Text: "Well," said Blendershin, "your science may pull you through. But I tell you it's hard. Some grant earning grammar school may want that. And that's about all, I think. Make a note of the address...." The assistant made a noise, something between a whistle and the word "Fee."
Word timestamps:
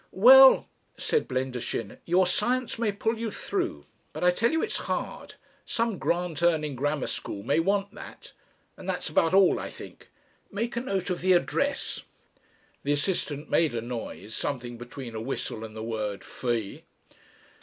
"Well," 0.13 0.67
said 0.97 1.27
Blendershin, 1.27 1.99
"your 2.05 2.25
science 2.25 2.79
may 2.79 2.91
pull 2.91 3.19
you 3.19 3.29
through. 3.29 3.85
But 4.13 4.23
I 4.23 4.31
tell 4.31 4.51
you 4.51 4.63
it's 4.63 4.79
hard. 4.89 5.35
Some 5.63 5.99
grant 5.99 6.41
earning 6.41 6.75
grammar 6.75 7.05
school 7.05 7.43
may 7.43 7.59
want 7.59 7.93
that. 7.93 8.33
And 8.77 8.89
that's 8.89 9.09
about 9.11 9.35
all, 9.35 9.59
I 9.59 9.69
think. 9.69 10.09
Make 10.49 10.75
a 10.75 10.81
note 10.81 11.11
of 11.11 11.21
the 11.21 11.33
address...." 11.33 11.99
The 12.81 12.93
assistant 12.93 13.51
made 13.51 13.75
a 13.75 13.81
noise, 13.81 14.33
something 14.33 14.79
between 14.79 15.13
a 15.13 15.21
whistle 15.21 15.63
and 15.63 15.75
the 15.75 15.83
word 15.83 16.23
"Fee." 16.23 16.81